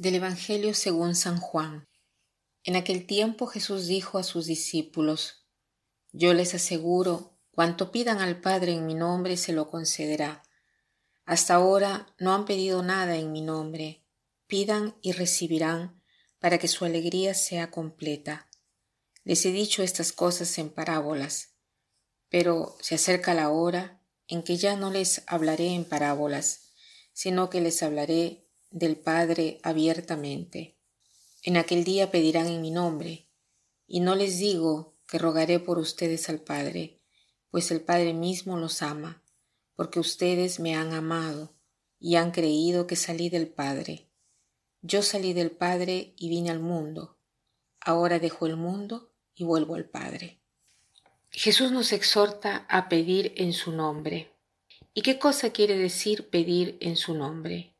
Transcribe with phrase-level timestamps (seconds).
[0.00, 1.86] Del Evangelio según San Juan.
[2.64, 5.46] En aquel tiempo Jesús dijo a sus discípulos,
[6.10, 10.42] Yo les aseguro, cuanto pidan al Padre en mi nombre se lo concederá.
[11.26, 14.06] Hasta ahora no han pedido nada en mi nombre.
[14.46, 16.02] Pidan y recibirán
[16.38, 18.48] para que su alegría sea completa.
[19.22, 21.56] Les he dicho estas cosas en parábolas,
[22.30, 26.72] pero se acerca la hora en que ya no les hablaré en parábolas,
[27.12, 30.76] sino que les hablaré del Padre abiertamente.
[31.42, 33.28] En aquel día pedirán en mi nombre,
[33.86, 37.00] y no les digo que rogaré por ustedes al Padre,
[37.50, 39.22] pues el Padre mismo los ama,
[39.74, 41.52] porque ustedes me han amado
[41.98, 44.08] y han creído que salí del Padre.
[44.82, 47.18] Yo salí del Padre y vine al mundo.
[47.80, 50.40] Ahora dejo el mundo y vuelvo al Padre.
[51.30, 54.32] Jesús nos exhorta a pedir en su nombre.
[54.94, 57.74] ¿Y qué cosa quiere decir pedir en su nombre?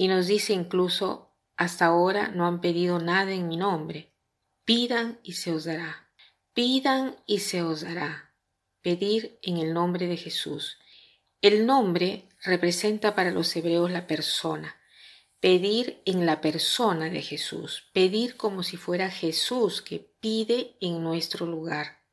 [0.00, 4.14] Y nos dice incluso, hasta ahora no han pedido nada en mi nombre.
[4.64, 6.12] Pidan y se os dará.
[6.54, 8.32] Pidan y se os dará.
[8.80, 10.78] Pedir en el nombre de Jesús.
[11.40, 14.76] El nombre representa para los hebreos la persona.
[15.40, 17.90] Pedir en la persona de Jesús.
[17.92, 22.04] Pedir como si fuera Jesús que pide en nuestro lugar.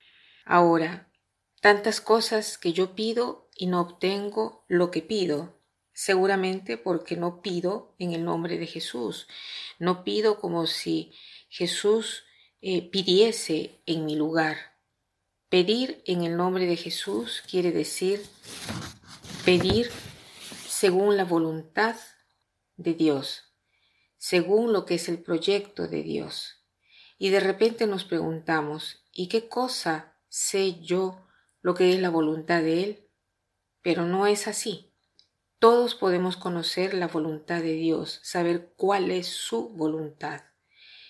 [0.44, 1.12] Ahora,
[1.62, 5.55] tantas cosas que yo pido y no obtengo lo que pido,
[5.96, 9.28] seguramente porque no pido en el nombre de Jesús,
[9.80, 11.14] no pido como si
[11.48, 12.26] Jesús
[12.62, 14.58] eh, pidiese en mi lugar.
[15.48, 18.22] Pedir en el nombre de Jesús quiere decir
[19.46, 19.90] pedir
[20.68, 21.96] según la voluntad
[22.76, 23.56] de Dios,
[24.18, 26.66] según lo que es el proyecto de Dios.
[27.18, 31.26] Y de repente nos preguntamos, ¿y qué cosa sé yo
[31.62, 33.10] lo que es la voluntad de Él?
[33.82, 34.92] Pero no es así.
[35.66, 40.44] Todos podemos conocer la voluntad de Dios, saber cuál es su voluntad.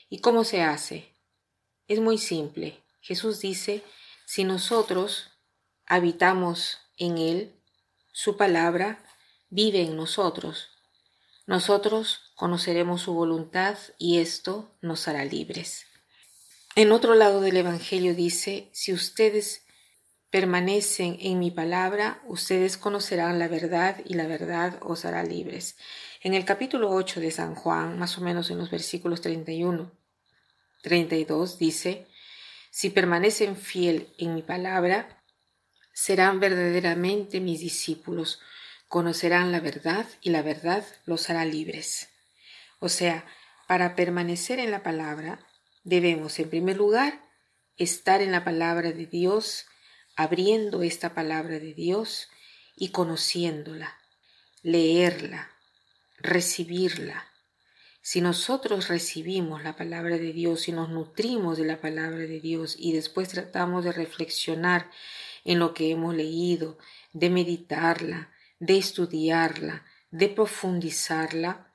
[0.10, 1.14] ¿Y cómo se hace?
[1.90, 2.82] Es muy simple.
[3.02, 3.84] Jesús dice,
[4.26, 5.32] si nosotros
[5.86, 7.54] habitamos en Él,
[8.14, 9.04] su palabra
[9.50, 10.70] vive en nosotros.
[11.46, 15.86] Nosotros conoceremos su voluntad y esto nos hará libres.
[16.78, 19.65] En otro lado del Evangelio dice, si ustedes
[20.30, 25.78] permanecen en mi palabra, ustedes conocerán la verdad y la verdad os hará libres.
[26.22, 29.91] En el capítulo 8 de San Juan, más o menos en los versículos 31,
[30.81, 32.08] 32, dice,
[32.72, 35.24] si permanecen fiel en mi palabra,
[35.94, 38.41] serán verdaderamente mis discípulos,
[38.90, 42.09] conocerán la verdad y la verdad los hará libres.
[42.80, 43.25] O sea,
[43.68, 45.40] para permanecer en la palabra,
[45.84, 47.22] debemos, en primer lugar,
[47.78, 49.68] estar en la palabra de Dios,
[50.16, 52.30] abriendo esta palabra de Dios
[52.76, 53.98] y conociéndola,
[54.64, 55.52] leerla,
[56.18, 57.26] recibirla.
[58.02, 62.76] Si nosotros recibimos la palabra de Dios y nos nutrimos de la palabra de Dios
[62.78, 64.90] y después tratamos de reflexionar
[65.44, 66.78] en lo que hemos leído,
[67.14, 71.72] de meditarla, de estudiarla, de profundizarla,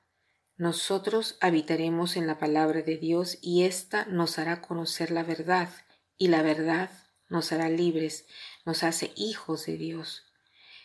[0.57, 5.69] nosotros habitaremos en la palabra de Dios y ésta nos hará conocer la verdad
[6.17, 6.91] y la verdad
[7.31, 8.25] nos hará libres,
[8.65, 10.23] nos hace hijos de Dios.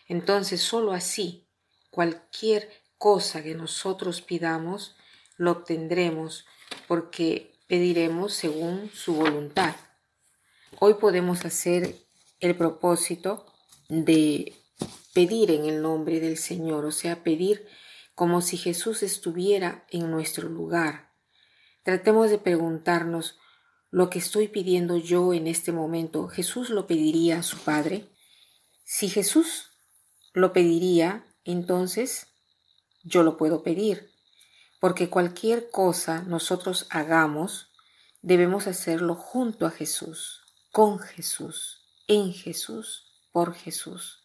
[0.09, 1.45] Entonces, sólo así,
[1.91, 4.97] cualquier cosa que nosotros pidamos,
[5.37, 6.47] lo obtendremos
[6.87, 9.75] porque pediremos según su voluntad.
[10.79, 11.97] Hoy podemos hacer
[12.41, 13.47] el propósito
[13.89, 14.55] de
[15.13, 17.67] pedir en el nombre del Señor, o sea, pedir
[18.15, 21.13] como si Jesús estuviera en nuestro lugar.
[21.83, 23.39] Tratemos de preguntarnos,
[23.97, 28.05] lo que estoy pidiendo yo en este momento, Jesús lo pediría a su Padre.
[28.85, 29.71] Si Jesús
[30.35, 32.27] lo pediría, entonces
[33.05, 34.11] yo lo puedo pedir,
[34.81, 37.71] porque cualquier cosa nosotros hagamos,
[38.21, 40.43] debemos hacerlo junto a Jesús,
[40.73, 44.25] con Jesús, en Jesús, por Jesús.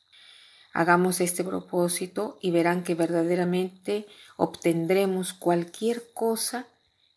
[0.74, 4.06] Hagamos este propósito y verán que verdaderamente
[4.36, 6.68] obtendremos cualquier cosa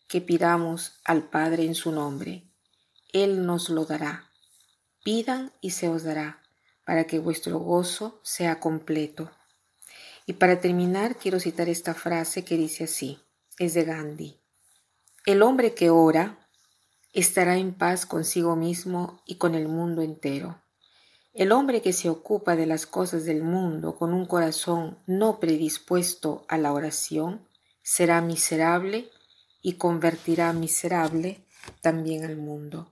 [0.07, 2.43] que pidamos al Padre en su nombre.
[3.15, 4.29] Él nos lo dará.
[5.01, 6.41] Pidan y se os dará,
[6.85, 9.31] para que vuestro gozo sea completo.
[10.25, 13.21] Y para terminar, quiero citar esta frase que dice así,
[13.57, 14.41] es de Gandhi.
[15.25, 16.49] El hombre que ora
[17.13, 20.61] estará en paz consigo mismo y con el mundo entero.
[21.33, 26.43] El hombre que se ocupa de las cosas del mundo con un corazón no predispuesto
[26.49, 27.47] a la oración
[27.81, 29.09] será miserable
[29.61, 31.45] y convertirá miserable
[31.79, 32.91] también al mundo.